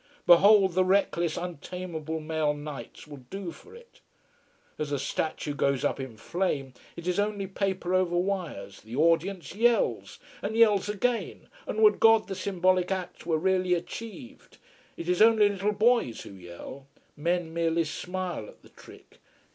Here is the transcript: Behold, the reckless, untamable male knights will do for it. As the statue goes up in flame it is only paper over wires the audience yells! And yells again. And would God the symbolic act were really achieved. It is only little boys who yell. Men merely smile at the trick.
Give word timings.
Behold, 0.25 0.73
the 0.73 0.83
reckless, 0.83 1.37
untamable 1.37 2.19
male 2.19 2.55
knights 2.55 3.05
will 3.05 3.21
do 3.29 3.51
for 3.51 3.75
it. 3.75 4.01
As 4.79 4.89
the 4.89 4.97
statue 4.97 5.53
goes 5.53 5.85
up 5.85 5.99
in 5.99 6.17
flame 6.17 6.73
it 6.95 7.05
is 7.07 7.19
only 7.19 7.45
paper 7.45 7.93
over 7.93 8.17
wires 8.17 8.81
the 8.81 8.95
audience 8.95 9.53
yells! 9.53 10.17
And 10.41 10.55
yells 10.57 10.89
again. 10.89 11.49
And 11.67 11.83
would 11.83 11.99
God 11.99 12.27
the 12.27 12.33
symbolic 12.33 12.89
act 12.89 13.27
were 13.27 13.37
really 13.37 13.75
achieved. 13.75 14.57
It 14.97 15.07
is 15.07 15.21
only 15.21 15.47
little 15.49 15.71
boys 15.71 16.21
who 16.21 16.33
yell. 16.33 16.87
Men 17.15 17.53
merely 17.53 17.83
smile 17.83 18.47
at 18.47 18.63
the 18.63 18.69
trick. 18.69 19.19